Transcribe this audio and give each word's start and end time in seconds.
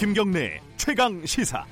김경래 0.00 0.58
최강 0.78 1.26
시사. 1.26 1.62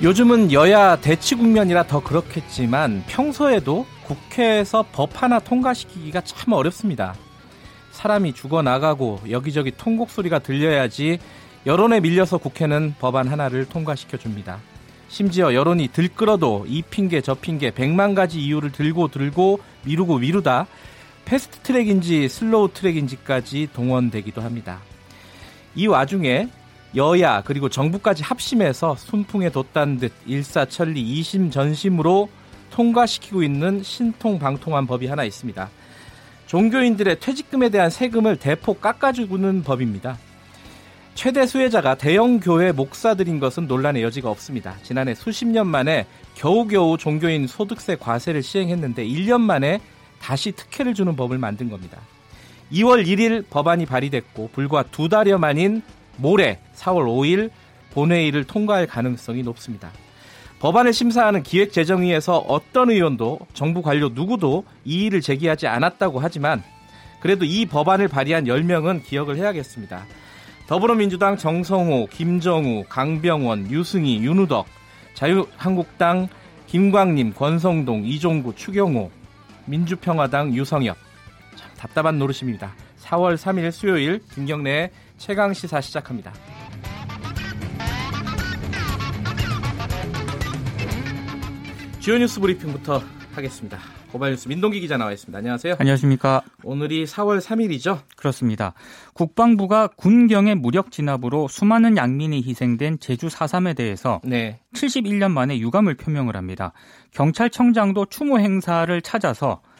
요즘은 0.00 0.52
여야 0.52 0.94
대치 0.94 1.34
국면이라 1.34 1.88
더 1.88 2.00
그렇겠지만 2.00 3.02
평소에도 3.08 3.84
국회에서 4.04 4.84
법 4.92 5.20
하나 5.20 5.40
통과시키기가 5.40 6.20
참 6.20 6.52
어렵습니다. 6.52 7.16
사람이 7.90 8.32
죽어나가고 8.34 9.22
여기저기 9.30 9.72
통곡 9.72 10.08
소리가 10.08 10.38
들려야지 10.38 11.18
여론에 11.66 11.98
밀려서 11.98 12.38
국회는 12.38 12.94
법안 13.00 13.26
하나를 13.26 13.64
통과시켜 13.64 14.18
줍니다. 14.18 14.60
심지어 15.08 15.54
여론이 15.54 15.88
들끓어도 15.88 16.64
이 16.68 16.82
핑계 16.82 17.20
저 17.20 17.34
핑계 17.34 17.70
백만 17.70 18.14
가지 18.14 18.40
이유를 18.40 18.72
들고 18.72 19.08
들고 19.08 19.60
미루고 19.84 20.18
미루다 20.18 20.66
패스트 21.24 21.60
트랙인지 21.60 22.28
slow 22.28 22.70
track인지까지 22.72 23.68
동원되기도 23.72 24.42
합니다. 24.42 24.80
이 25.74 25.86
와중에 25.86 26.48
여야 26.96 27.42
그리고 27.42 27.68
정부까지 27.68 28.22
합심해서 28.22 28.94
순풍에 28.96 29.50
돛단 29.50 29.98
듯 29.98 30.12
일사천리 30.26 31.00
이심전심으로 31.00 32.28
통과시키고 32.70 33.42
있는 33.42 33.82
신통방통한 33.82 34.86
법이 34.86 35.06
하나 35.06 35.24
있습니다. 35.24 35.70
종교인들의 36.46 37.20
퇴직금에 37.20 37.70
대한 37.70 37.90
세금을 37.90 38.36
대폭 38.36 38.80
깎아주는 38.80 39.62
법입니다. 39.64 40.18
최대 41.14 41.46
수혜자가 41.46 41.94
대형 41.94 42.40
교회 42.40 42.72
목사들인 42.72 43.38
것은 43.38 43.68
논란의 43.68 44.02
여지가 44.02 44.28
없습니다. 44.30 44.76
지난해 44.82 45.14
수십 45.14 45.46
년 45.46 45.68
만에 45.68 46.06
겨우겨우 46.34 46.98
종교인 46.98 47.46
소득세 47.46 47.96
과세를 47.96 48.42
시행했는데 48.42 49.06
1년 49.06 49.40
만에 49.40 49.80
다시 50.20 50.52
특혜를 50.52 50.92
주는 50.92 51.14
법을 51.14 51.38
만든 51.38 51.70
겁니다. 51.70 52.00
2월 52.72 53.06
1일 53.06 53.44
법안이 53.48 53.86
발의됐고 53.86 54.50
불과 54.52 54.82
두 54.82 55.08
달여 55.08 55.38
만인 55.38 55.82
모레 56.16 56.58
4월 56.74 57.04
5일 57.04 57.50
본회의를 57.92 58.44
통과할 58.44 58.88
가능성이 58.88 59.42
높습니다. 59.44 59.92
법안을 60.58 60.92
심사하는 60.92 61.42
기획재정위에서 61.42 62.38
어떤 62.38 62.90
의원도 62.90 63.38
정부 63.52 63.82
관료 63.82 64.08
누구도 64.08 64.64
이의를 64.84 65.20
제기하지 65.20 65.68
않았다고 65.68 66.18
하지만 66.18 66.62
그래도 67.20 67.44
이 67.44 67.66
법안을 67.66 68.08
발의한 68.08 68.44
10명은 68.44 69.04
기억을 69.04 69.36
해야겠습니다. 69.36 70.06
더불어민주당 70.66 71.36
정성호, 71.36 72.06
김정우, 72.10 72.84
강병원, 72.88 73.70
유승희, 73.70 74.24
윤우덕, 74.24 74.66
자유한국당 75.14 76.28
김광림, 76.66 77.34
권성동, 77.34 78.04
이종구, 78.06 78.54
추경호, 78.54 79.10
민주평화당 79.66 80.54
유성엽. 80.54 80.96
참 81.56 81.70
답답한 81.76 82.18
노릇입니다. 82.18 82.74
4월 83.02 83.36
3일 83.36 83.70
수요일 83.70 84.20
김경래의 84.34 84.90
최강 85.18 85.52
시사 85.52 85.80
시작합니다. 85.82 86.32
주요 92.00 92.18
뉴스 92.18 92.40
브리핑부터 92.40 93.02
하겠습니다. 93.34 93.78
고발뉴스 94.14 94.46
민동기 94.46 94.78
기자 94.78 94.96
나와 94.96 95.10
있습니다. 95.10 95.36
안녕하세요. 95.36 95.74
안녕하십니까. 95.80 96.42
오늘이 96.62 97.04
4월 97.04 97.40
3일이죠? 97.40 98.02
그렇습니다. 98.14 98.72
국방부가 99.12 99.88
군경의 99.88 100.54
무력 100.54 100.92
진압으로 100.92 101.48
수많은 101.48 101.96
양민이 101.96 102.40
희생된 102.42 103.00
제주 103.00 103.26
4.3에 103.26 103.74
대해서 103.74 104.20
네. 104.22 104.60
71년 104.72 105.32
만에 105.32 105.58
유감을 105.58 105.96
표명을 105.96 106.36
합니다. 106.36 106.72
경찰청장도 107.10 108.06
추모 108.06 108.38
행사를 108.38 109.02
찾아서 109.02 109.48
어, 109.50 109.73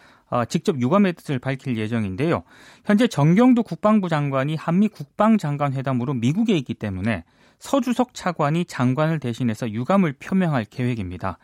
직접 0.49 0.81
유감의 0.81 1.15
뜻을 1.15 1.39
밝힐 1.39 1.77
예정인데요. 1.77 2.43
현재 2.85 3.07
정경두 3.07 3.63
국방부 3.63 4.09
장관이 4.09 4.57
한미 4.57 4.89
국방장관 4.89 5.73
회담으로 5.75 6.15
미국에 6.15 6.57
있기 6.57 6.75
때문에 6.75 7.25
서주석 7.59 8.15
차관이 8.15 8.65
장관을 8.65 9.21
대신해서 9.21 9.71
유감을 9.71 10.15
표명할 10.15 10.65
계획입니다. 10.65 11.39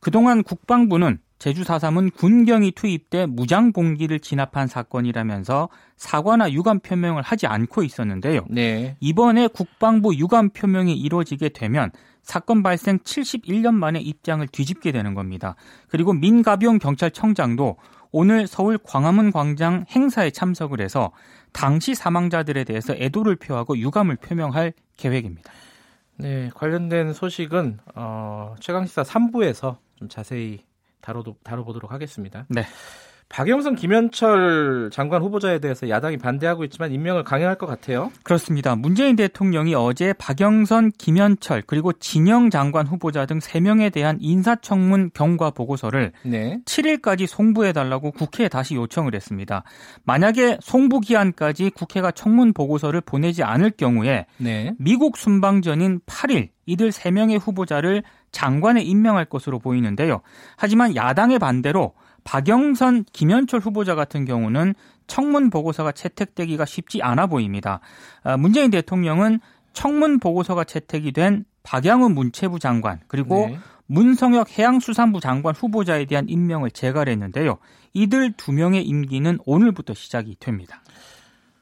그동안 0.00 0.42
국방부는 0.42 1.18
제주 1.38 1.64
4.3은 1.64 2.14
군경이 2.14 2.72
투입돼 2.72 3.26
무장 3.26 3.72
봉기를 3.72 4.20
진압한 4.20 4.68
사건이라면서 4.68 5.68
사과나 5.96 6.50
유감 6.50 6.80
표명을 6.80 7.20
하지 7.22 7.46
않고 7.46 7.82
있었는데요. 7.82 8.46
네. 8.48 8.96
이번에 9.00 9.48
국방부 9.48 10.14
유감 10.14 10.50
표명이 10.50 10.94
이루어지게 10.94 11.50
되면 11.50 11.90
사건 12.22 12.62
발생 12.62 12.98
71년 12.98 13.74
만에 13.74 14.00
입장을 14.00 14.46
뒤집게 14.48 14.92
되는 14.92 15.14
겁니다. 15.14 15.56
그리고 15.88 16.14
민가비용 16.14 16.78
경찰청장도 16.78 17.76
오늘 18.18 18.46
서울 18.46 18.78
광화문 18.78 19.30
광장 19.30 19.84
행사에 19.90 20.30
참석을 20.30 20.80
해서 20.80 21.12
당시 21.52 21.94
사망자들에 21.94 22.64
대해서 22.64 22.94
애도를 22.94 23.36
표하고 23.36 23.76
유감을 23.76 24.16
표명할 24.16 24.72
계획입니다. 24.96 25.52
네, 26.16 26.48
관련된 26.54 27.12
소식은 27.12 27.78
어, 27.94 28.54
최강시사 28.58 29.02
3부에서 29.02 29.76
좀 29.96 30.08
자세히 30.08 30.64
다뤄 31.02 31.24
다뤄보도록 31.44 31.92
하겠습니다. 31.92 32.46
네. 32.48 32.62
박영선, 33.28 33.74
김현철 33.74 34.90
장관 34.92 35.20
후보자에 35.20 35.58
대해서 35.58 35.88
야당이 35.88 36.16
반대하고 36.16 36.64
있지만 36.64 36.92
임명을 36.92 37.24
강행할 37.24 37.56
것 37.56 37.66
같아요. 37.66 38.12
그렇습니다. 38.22 38.76
문재인 38.76 39.16
대통령이 39.16 39.74
어제 39.74 40.12
박영선, 40.12 40.92
김현철 40.92 41.64
그리고 41.66 41.92
진영 41.92 42.50
장관 42.50 42.86
후보자 42.86 43.26
등 43.26 43.38
3명에 43.38 43.92
대한 43.92 44.18
인사청문 44.20 45.10
경과 45.12 45.50
보고서를 45.50 46.12
네. 46.24 46.60
7일까지 46.64 47.26
송부해 47.26 47.72
달라고 47.72 48.12
국회에 48.12 48.48
다시 48.48 48.76
요청을 48.76 49.14
했습니다. 49.14 49.64
만약에 50.04 50.58
송부 50.60 51.00
기한까지 51.00 51.70
국회가 51.70 52.12
청문 52.12 52.52
보고서를 52.52 53.00
보내지 53.00 53.42
않을 53.42 53.72
경우에 53.72 54.26
네. 54.38 54.72
미국 54.78 55.16
순방 55.16 55.62
전인 55.62 56.00
8일 56.06 56.50
이들 56.66 56.90
3명의 56.90 57.40
후보자를 57.40 58.02
장관에 58.32 58.82
임명할 58.82 59.24
것으로 59.24 59.58
보이는데요. 59.58 60.20
하지만 60.56 60.94
야당의 60.94 61.38
반대로 61.38 61.94
박영선, 62.26 63.04
김현철 63.12 63.60
후보자 63.60 63.94
같은 63.94 64.24
경우는 64.24 64.74
청문 65.06 65.48
보고서가 65.48 65.92
채택되기가 65.92 66.64
쉽지 66.64 67.00
않아 67.00 67.28
보입니다. 67.28 67.78
아, 68.24 68.36
문재인 68.36 68.72
대통령은 68.72 69.38
청문 69.72 70.18
보고서가 70.18 70.64
채택이 70.64 71.12
된 71.12 71.44
박양훈 71.62 72.14
문체부 72.14 72.58
장관 72.58 73.00
그리고 73.06 73.46
네. 73.46 73.58
문성혁 73.86 74.58
해양수산부 74.58 75.20
장관 75.20 75.54
후보자에 75.54 76.06
대한 76.06 76.28
임명을 76.28 76.72
재갈했는데요. 76.72 77.58
이들 77.94 78.32
두 78.32 78.52
명의 78.52 78.82
임기는 78.82 79.38
오늘부터 79.46 79.94
시작이 79.94 80.36
됩니다. 80.40 80.82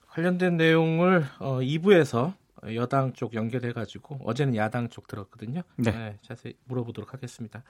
관련된 0.08 0.56
내용을 0.56 1.26
2부에서 1.40 2.18
어, 2.18 2.34
여당 2.74 3.12
쪽 3.12 3.34
연결해가지고 3.34 4.20
어제는 4.24 4.56
야당 4.56 4.88
쪽 4.88 5.06
들었거든요. 5.06 5.62
네. 5.76 5.90
네. 5.90 6.16
자세히 6.22 6.54
물어보도록 6.64 7.12
하겠습니다. 7.12 7.62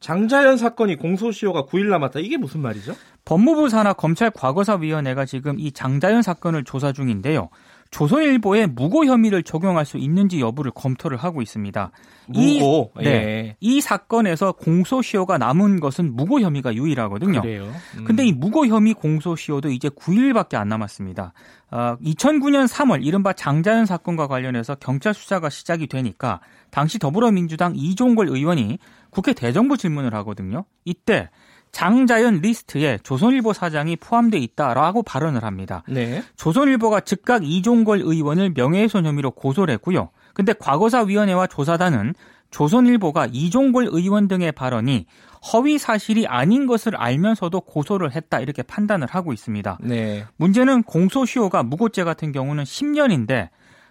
장자연 0.00 0.56
사건이 0.56 0.96
공소시효가 0.96 1.64
9일 1.64 1.88
남았다. 1.88 2.20
이게 2.20 2.36
무슨 2.36 2.60
말이죠? 2.60 2.94
법무부 3.24 3.68
산하 3.68 3.92
검찰 3.92 4.30
과거사위원회가 4.30 5.24
지금 5.24 5.58
이 5.58 5.72
장자연 5.72 6.22
사건을 6.22 6.64
조사 6.64 6.92
중인데요. 6.92 7.48
조선일보에 7.94 8.66
무고 8.66 9.04
혐의를 9.04 9.44
적용할 9.44 9.84
수 9.84 9.98
있는지 9.98 10.40
여부를 10.40 10.72
검토를 10.72 11.16
하고 11.16 11.42
있습니다. 11.42 11.92
무고. 12.26 12.90
이, 12.98 13.04
네, 13.04 13.10
예. 13.10 13.56
이 13.60 13.80
사건에서 13.80 14.50
공소시효가 14.50 15.38
남은 15.38 15.78
것은 15.78 16.16
무고 16.16 16.40
혐의가 16.40 16.74
유일하거든요. 16.74 17.40
그래요. 17.40 17.72
음. 17.96 18.04
근데 18.04 18.26
이 18.26 18.32
무고 18.32 18.66
혐의 18.66 18.94
공소시효도 18.94 19.70
이제 19.70 19.88
9일밖에 19.90 20.56
안 20.56 20.68
남았습니다. 20.70 21.34
어, 21.70 21.96
2009년 22.02 22.66
3월 22.66 23.04
이른바 23.04 23.32
장자연 23.32 23.86
사건과 23.86 24.26
관련해서 24.26 24.74
경찰 24.74 25.14
수사가 25.14 25.48
시작이 25.48 25.86
되니까 25.86 26.40
당시 26.70 26.98
더불어민주당 26.98 27.74
이종걸 27.76 28.28
의원이 28.28 28.80
국회 29.10 29.34
대정부 29.34 29.76
질문을 29.76 30.14
하거든요. 30.14 30.64
이때 30.84 31.30
장자연 31.74 32.36
리스트에 32.36 33.00
조선일보 33.02 33.52
사장이 33.52 33.96
포함돼 33.96 34.38
있다라고 34.38 35.02
발언을 35.02 35.42
합니다. 35.42 35.82
네. 35.88 36.22
조선일보가 36.36 37.00
즉각 37.00 37.44
이종걸 37.44 38.00
의원을 38.00 38.52
명예훼손 38.54 39.04
혐의로 39.04 39.32
고소를 39.32 39.74
했고요. 39.74 40.10
근데 40.34 40.52
과거사위원회와 40.52 41.48
조사단은 41.48 42.14
조선일보가 42.52 43.26
이종걸 43.32 43.88
의원 43.90 44.28
등의 44.28 44.52
발언이 44.52 45.06
허위 45.52 45.76
사실이 45.76 46.28
아닌 46.28 46.68
것을 46.68 46.94
알면서도 46.94 47.62
고소를 47.62 48.12
했다 48.12 48.38
이렇게 48.38 48.62
판단을 48.62 49.08
하고 49.10 49.32
있습니다. 49.32 49.78
네. 49.82 50.24
문제는 50.36 50.84
공소시효가 50.84 51.64
무고죄 51.64 52.04
같은 52.04 52.30
경우는 52.30 52.62
10년인데 52.62 53.48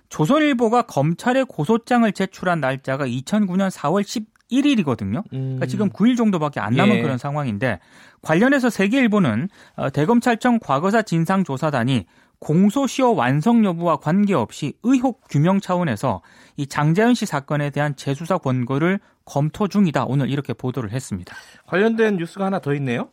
조선일보가 0.07 0.83
검찰에 0.83 1.43
고소장을 1.43 2.09
제출한 2.13 2.61
날짜가 2.61 3.05
2009년 3.07 3.69
4월 3.69 4.03
10 4.05 4.32
1일이거든요. 4.61 5.23
그러니까 5.29 5.65
지금 5.65 5.89
9일 5.89 6.17
정도밖에 6.17 6.59
안 6.59 6.73
남은 6.73 6.97
예. 6.97 7.01
그런 7.01 7.17
상황인데 7.17 7.79
관련해서 8.21 8.69
세계 8.69 8.99
일보는 8.99 9.49
어, 9.75 9.89
대검찰청 9.89 10.59
과거사 10.59 11.01
진상조사단이 11.01 12.05
공소시효 12.39 13.15
완성 13.15 13.63
여부와 13.63 13.97
관계없이 13.97 14.73
의혹 14.83 15.21
규명 15.29 15.61
차원에서 15.61 16.21
이 16.57 16.67
장재현 16.67 17.13
씨 17.13 17.25
사건에 17.25 17.69
대한 17.69 17.95
재수사 17.95 18.37
권고를 18.37 18.99
검토 19.25 19.67
중이다. 19.67 20.05
오늘 20.05 20.29
이렇게 20.29 20.53
보도를 20.53 20.91
했습니다. 20.91 21.33
관련된 21.65 22.17
뉴스가 22.17 22.45
하나 22.45 22.59
더 22.59 22.73
있네요. 22.75 23.09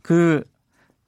그 0.00 0.44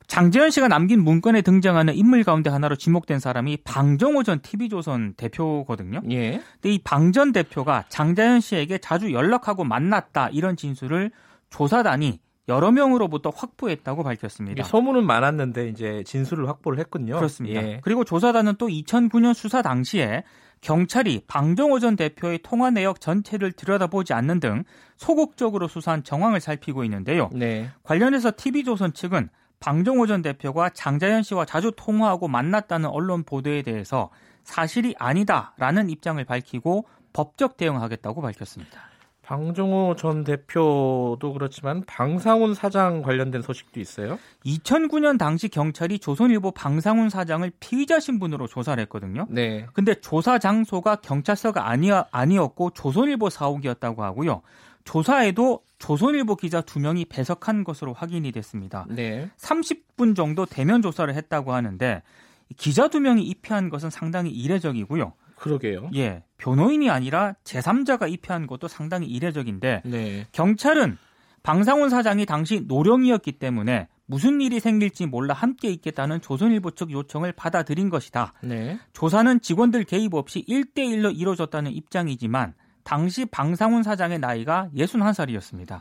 장재현 0.06 0.50
씨가 0.50 0.68
남긴 0.68 1.02
문건에 1.02 1.42
등장하는 1.42 1.94
인물 1.94 2.22
가운데 2.22 2.48
하나로 2.50 2.76
지목된 2.76 3.18
사람이 3.18 3.58
방정호 3.64 4.22
전 4.22 4.40
TV조선 4.40 5.14
대표거든요. 5.14 6.00
예. 6.10 6.40
근데 6.60 6.70
이 6.74 6.78
방 6.78 7.12
전 7.12 7.32
대표가 7.32 7.84
장자연 7.88 8.40
씨에게 8.40 8.78
자주 8.78 9.12
연락하고 9.12 9.64
만났다 9.64 10.28
이런 10.30 10.56
진술을 10.56 11.10
조사단이 11.50 12.20
여러 12.48 12.70
명으로부터 12.70 13.30
확보했다고 13.30 14.04
밝혔습니다. 14.04 14.62
소문은 14.62 15.04
많았는데 15.04 15.68
이제 15.68 16.04
진술을 16.06 16.48
확보를 16.48 16.78
했군요. 16.78 17.16
그렇습니다. 17.16 17.62
예. 17.62 17.80
그리고 17.82 18.04
조사단은 18.04 18.54
또 18.58 18.68
2009년 18.68 19.34
수사 19.34 19.62
당시에 19.62 20.22
경찰이 20.60 21.22
방정호 21.26 21.80
전 21.80 21.96
대표의 21.96 22.40
통화 22.42 22.70
내역 22.70 23.00
전체를 23.00 23.52
들여다보지 23.52 24.12
않는 24.14 24.40
등 24.40 24.64
소극적으로 24.96 25.68
수사한 25.68 26.02
정황을 26.04 26.40
살피고 26.40 26.84
있는데요. 26.84 27.30
네. 27.32 27.68
관련해서 27.82 28.32
TV조선 28.36 28.92
측은 28.92 29.28
방정호 29.66 30.06
전 30.06 30.22
대표가 30.22 30.68
장자연 30.68 31.24
씨와 31.24 31.44
자주 31.44 31.72
통화하고 31.74 32.28
만났다는 32.28 32.88
언론 32.88 33.24
보도에 33.24 33.62
대해서 33.62 34.10
사실이 34.44 34.94
아니다라는 34.96 35.90
입장을 35.90 36.24
밝히고 36.24 36.86
법적 37.12 37.56
대응하겠다고 37.56 38.22
밝혔습니다. 38.22 38.82
방종호 39.22 39.96
전 39.96 40.22
대표도 40.22 41.32
그렇지만 41.32 41.82
방상훈 41.84 42.54
사장 42.54 43.02
관련된 43.02 43.42
소식도 43.42 43.80
있어요. 43.80 44.20
2009년 44.44 45.18
당시 45.18 45.48
경찰이 45.48 45.98
조선일보 45.98 46.52
방상훈 46.52 47.10
사장을 47.10 47.50
피의자 47.58 47.98
신분으로 47.98 48.46
조사를 48.46 48.80
했거든요. 48.82 49.26
네. 49.28 49.66
근데 49.72 49.94
조사 49.94 50.38
장소가 50.38 50.94
경찰서가 50.96 51.68
아니, 51.68 51.90
아니었고 51.90 52.70
조선일보 52.70 53.30
사옥이었다고 53.30 54.04
하고요. 54.04 54.42
조사에도 54.86 55.62
조선일보 55.78 56.36
기자 56.36 56.62
두 56.62 56.78
명이 56.78 57.06
배석한 57.06 57.64
것으로 57.64 57.92
확인이 57.92 58.32
됐습니다. 58.32 58.86
네. 58.88 59.28
30분 59.36 60.16
정도 60.16 60.46
대면 60.46 60.80
조사를 60.80 61.12
했다고 61.14 61.52
하는데 61.52 62.02
기자 62.56 62.88
두 62.88 63.00
명이 63.00 63.22
입회한 63.24 63.68
것은 63.68 63.90
상당히 63.90 64.30
이례적이고요. 64.30 65.12
그러게요. 65.34 65.90
예, 65.96 66.22
변호인이 66.38 66.88
아니라 66.88 67.34
제3자가 67.44 68.10
입회한 68.10 68.46
것도 68.46 68.68
상당히 68.68 69.06
이례적인데 69.08 69.82
네. 69.84 70.26
경찰은 70.32 70.96
방상훈 71.42 71.90
사장이 71.90 72.24
당시 72.24 72.62
노령이었기 72.66 73.32
때문에 73.32 73.88
무슨 74.06 74.40
일이 74.40 74.60
생길지 74.60 75.06
몰라 75.06 75.34
함께 75.34 75.68
있겠다는 75.68 76.20
조선일보 76.20 76.70
측 76.70 76.92
요청을 76.92 77.32
받아들인 77.32 77.90
것이다. 77.90 78.34
네. 78.42 78.78
조사는 78.92 79.40
직원들 79.40 79.84
개입 79.84 80.14
없이 80.14 80.44
1대1로 80.48 81.16
이루어졌다는 81.16 81.72
입장이지만 81.72 82.54
당시 82.86 83.26
방상훈 83.26 83.82
사장의 83.82 84.20
나이가 84.20 84.68
61살이었습니다. 84.76 85.80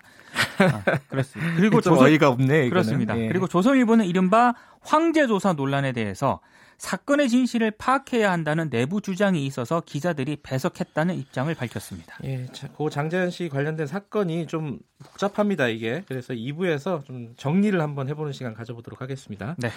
아, 0.58 0.84
그렇습니다. 1.08 1.56
그리고 1.56 1.80
좀 1.82 1.94
조선, 1.94 2.08
어이가 2.08 2.30
없네. 2.30 2.66
이거는. 2.66 2.70
그렇습니다. 2.72 3.18
예. 3.18 3.28
그리고 3.28 3.48
조선일보는 3.48 4.06
이른바 4.06 4.56
황제 4.82 5.28
조사 5.28 5.54
논란에 5.54 5.92
대해서 5.92 6.42
사건의 6.80 7.30
진실을 7.30 7.72
파악해야 7.78 8.32
한다는 8.32 8.72
내부 8.72 9.02
주장이 9.02 9.46
있어서 9.46 9.84
기자들이 9.86 10.38
배석했다는 10.42 11.16
입장을 11.16 11.54
밝혔습니다. 11.54 12.18
예, 12.24 12.48
자, 12.52 12.68
고 12.70 12.90
장재현 12.90 13.30
씨 13.30 13.50
관련된 13.50 13.86
사건이 13.86 14.48
좀 14.48 14.80
복잡합니다, 14.98 15.68
이게. 15.68 16.04
그래서 16.08 16.34
2부에서 16.34 17.06
좀 17.06 17.34
정리를 17.38 17.80
한번 17.80 18.10
해보는 18.10 18.34
시간 18.34 18.56
가져보도록 18.56 19.00
하겠습니다. 19.00 19.56
네. 19.60 19.70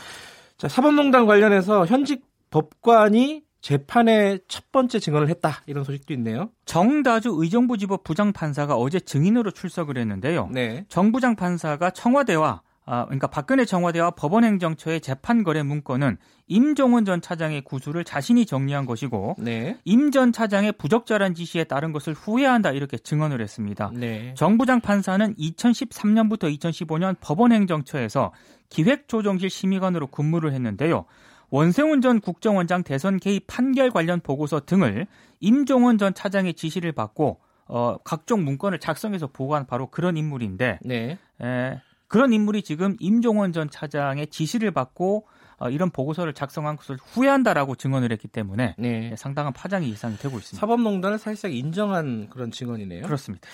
자, 0.57 0.67
사법농단 0.67 1.27
관련해서 1.27 1.85
현직 1.85 2.25
법관이 2.51 3.43
재판에 3.61 4.39
첫 4.49 4.71
번째 4.71 4.99
증언을 4.99 5.29
했다. 5.29 5.63
이런 5.67 5.85
소식도 5.85 6.15
있네요. 6.15 6.51
정다주 6.65 7.35
의정부지법 7.37 8.05
부장판사가 8.05 8.77
어제 8.77 9.01
증인으로 9.01 9.51
출석을 9.51 9.99
했는데요. 9.99 10.49
네. 10.53 10.85
정 10.89 11.13
부장판사가 11.13 11.91
청와대와 11.91 12.63
아, 12.91 13.05
그러니까 13.05 13.27
박근혜 13.27 13.67
청와대와 13.67 14.13
법원행정처의 14.13 15.03
재판 15.03 15.45
거래 15.45 15.63
문건은 15.63 16.17
임종원 16.47 17.05
전 17.05 17.21
차장의 17.21 17.61
구수를 17.61 18.03
자신이 18.03 18.47
정리한 18.47 18.87
것이고 18.87 19.37
네. 19.37 19.77
임전 19.85 20.33
차장의 20.33 20.73
부적절한 20.73 21.35
지시에 21.35 21.65
따른 21.65 21.93
것을 21.93 22.15
후회한다 22.15 22.71
이렇게 22.71 22.97
증언을 22.97 23.43
했습니다. 23.43 23.91
네. 23.93 24.33
정 24.35 24.57
부장 24.57 24.81
판사는 24.81 25.35
2013년부터 25.35 26.45
2015년 26.59 27.17
법원행정처에서 27.21 28.33
기획조정실 28.71 29.51
심의관으로 29.51 30.07
근무를 30.07 30.55
했는데요. 30.55 31.05
원세훈 31.51 32.01
전 32.01 32.21
국정원장 32.21 32.83
대선 32.83 33.19
개입 33.19 33.47
판결 33.47 33.91
관련 33.91 34.21
보고서 34.21 34.61
등을 34.61 35.07
임종원 35.41 35.99
전 35.99 36.15
차장의 36.15 36.55
지시를 36.55 36.93
받고 36.93 37.41
어, 37.67 37.99
각종 38.03 38.45
문건을 38.45 38.81
작성해서 38.81 39.29
보고한 39.29 39.67
바로 39.67 39.89
그런 39.89 40.17
인물인데 40.17 40.81
네. 40.83 41.19
에, 41.43 41.81
그런 42.07 42.33
인물이 42.33 42.63
지금 42.63 42.97
임종원 42.99 43.53
전 43.53 43.69
차장의 43.71 44.29
지시를 44.29 44.71
받고 44.71 45.27
어, 45.59 45.71
이런 45.71 45.91
보고서를 45.91 46.33
작성한 46.33 46.77
것을 46.77 46.97
후회한다라고 47.03 47.75
증언을 47.75 48.13
했기 48.13 48.29
때문에 48.29 48.75
네. 48.79 49.15
상당한 49.17 49.53
파장이 49.53 49.91
예상이 49.91 50.17
되고 50.17 50.39
있습니다. 50.39 50.61
사법농단을 50.61 51.19
사실상 51.19 51.53
인정한 51.53 52.29
그런 52.31 52.51
증언이네요. 52.51 53.03
그렇습니다. 53.03 53.47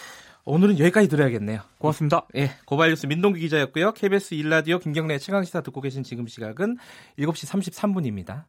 오늘은 0.47 0.79
여기까지 0.79 1.09
들어야겠네요. 1.09 1.61
고맙습니다. 1.79 2.27
예, 2.37 2.51
고발뉴스 2.67 3.07
민동기 3.07 3.41
기자였고요. 3.41 3.93
KBS 3.93 4.35
일라디오 4.35 4.79
김경래 4.79 5.19
최강시사 5.19 5.63
듣고 5.63 5.81
계신 5.81 6.03
지금 6.03 6.27
시각은 6.27 6.77
7시 7.19 7.49
33분입니다. 7.49 8.45